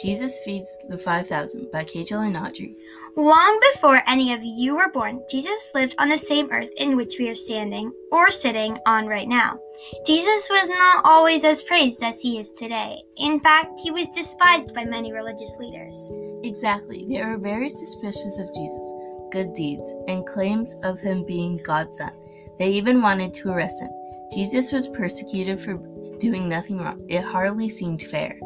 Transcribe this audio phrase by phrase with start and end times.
[0.00, 2.76] Jesus Feeds the 5,000 by Kachel and Audrey.
[3.16, 7.16] Long before any of you were born, Jesus lived on the same earth in which
[7.18, 9.58] we are standing or sitting on right now.
[10.06, 13.02] Jesus was not always as praised as he is today.
[13.16, 16.12] In fact, he was despised by many religious leaders.
[16.44, 17.04] Exactly.
[17.08, 18.92] They were very suspicious of Jesus'
[19.32, 22.12] good deeds and claims of him being God's son.
[22.58, 23.90] They even wanted to arrest him.
[24.32, 25.74] Jesus was persecuted for
[26.18, 27.04] doing nothing wrong.
[27.08, 28.38] It hardly seemed fair.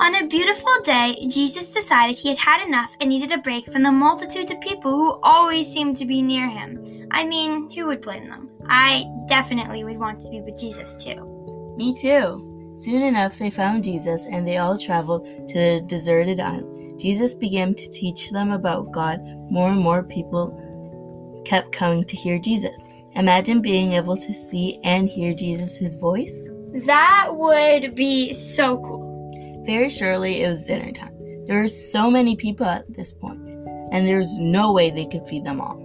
[0.00, 3.82] On a beautiful day, Jesus decided he had had enough and needed a break from
[3.82, 7.06] the multitudes of people who always seemed to be near him.
[7.10, 8.48] I mean, who would blame them?
[8.66, 11.74] I definitely would want to be with Jesus too.
[11.76, 12.74] Me too.
[12.78, 16.98] Soon enough, they found Jesus and they all traveled to the deserted island.
[16.98, 19.20] Jesus began to teach them about God.
[19.50, 22.82] More and more people kept coming to hear Jesus.
[23.16, 26.48] Imagine being able to see and hear Jesus' voice.
[26.86, 28.99] That would be so cool.
[29.64, 31.44] Very surely it was dinner time.
[31.46, 33.40] There were so many people at this point,
[33.92, 35.78] and there's no way they could feed them all.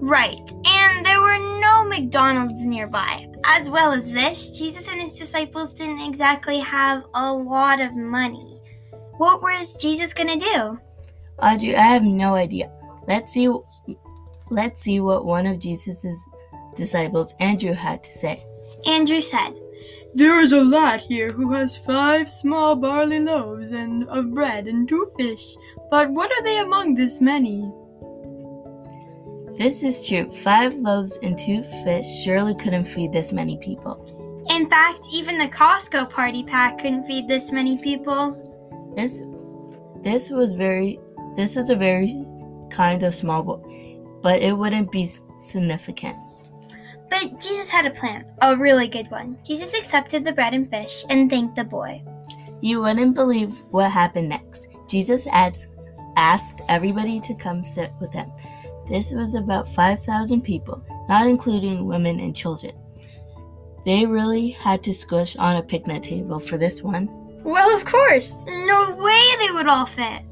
[0.00, 3.26] Right, and there were no McDonald's nearby.
[3.44, 8.60] As well as this, Jesus and his disciples didn't exactly have a lot of money.
[9.18, 10.78] What was Jesus gonna do?
[11.40, 12.70] Audrey, I have no idea.
[13.06, 13.48] Let's see.
[14.50, 16.28] Let's see what one of Jesus's
[16.74, 18.44] disciples, Andrew, had to say.
[18.86, 19.54] Andrew said,
[20.14, 24.88] there is a lad here who has five small barley loaves and of bread and
[24.88, 25.56] two fish.
[25.90, 27.72] But what are they among this many?
[29.58, 30.30] This is true.
[30.30, 34.44] Five loaves and two fish surely couldn't feed this many people.
[34.50, 38.32] In fact, even the Costco party pack couldn't feed this many people.
[38.96, 39.22] This
[40.02, 41.00] this was very
[41.36, 42.24] this was a very
[42.70, 46.16] kind of small boy, but it wouldn't be significant.
[47.14, 49.38] But Jesus had a plan, a really good one.
[49.46, 52.02] Jesus accepted the bread and fish and thanked the boy.
[52.60, 54.66] You wouldn't believe what happened next.
[54.88, 55.68] Jesus asked,
[56.16, 58.32] asked everybody to come sit with him.
[58.88, 62.74] This was about 5,000 people, not including women and children.
[63.84, 67.08] They really had to squish on a picnic table for this one.
[67.44, 68.40] Well, of course.
[68.44, 70.22] No way they would all fit.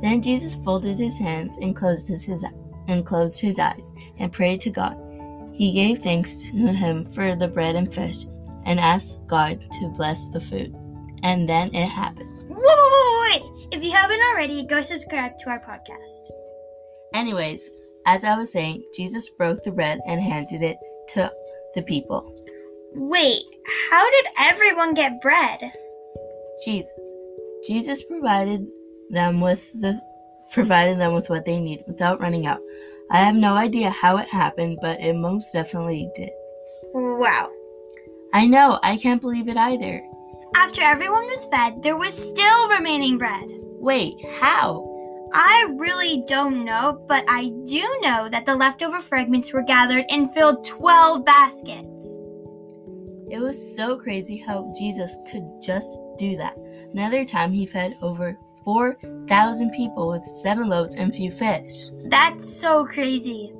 [0.00, 2.44] Then Jesus folded his hands and closed his,
[2.86, 3.90] and closed his eyes
[4.20, 5.01] and prayed to God.
[5.52, 8.24] He gave thanks to him for the bread and fish
[8.64, 10.74] and asked God to bless the food.
[11.22, 12.48] And then it happened.
[12.48, 13.68] Whoa, whoa, whoa, wait!
[13.72, 16.30] If you haven't already, go subscribe to our podcast.
[17.14, 17.68] Anyways,
[18.06, 20.76] as I was saying, Jesus broke the bread and handed it
[21.10, 21.30] to
[21.74, 22.34] the people.
[22.94, 23.42] Wait,
[23.90, 25.70] how did everyone get bread?
[26.64, 27.12] Jesus.
[27.66, 28.66] Jesus provided
[29.10, 30.00] them with the
[30.52, 32.60] provided them with what they need without running out.
[33.12, 36.30] I have no idea how it happened, but it most definitely did.
[36.94, 37.50] Wow.
[38.32, 40.02] I know, I can't believe it either.
[40.56, 43.44] After everyone was fed, there was still remaining bread.
[43.78, 44.88] Wait, how?
[45.34, 50.32] I really don't know, but I do know that the leftover fragments were gathered and
[50.32, 52.18] filled 12 baskets.
[53.30, 56.56] It was so crazy how Jesus could just do that.
[56.92, 61.90] Another time he fed over 4,000 people with seven loaves and few fish.
[62.06, 63.52] That's so crazy.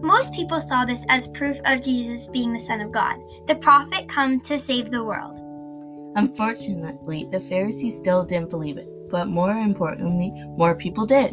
[0.00, 3.16] Most people saw this as proof of Jesus being the Son of God,
[3.46, 5.40] the prophet come to save the world.
[6.16, 11.32] Unfortunately, the Pharisees still didn't believe it, but more importantly, more people did.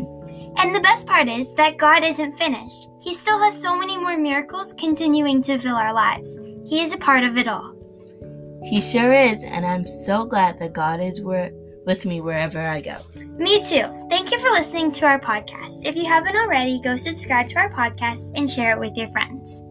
[0.58, 2.90] And the best part is that God isn't finished.
[3.02, 6.40] He still has so many more miracles continuing to fill our lives.
[6.66, 7.74] He is a part of it all.
[8.64, 11.52] He sure is, and I'm so glad that God is where
[11.86, 12.98] with me wherever I go.
[13.38, 14.08] Me too.
[14.10, 15.86] Thank you for listening to our podcast.
[15.86, 19.64] If you haven't already, go subscribe to our podcast and share it with your friends.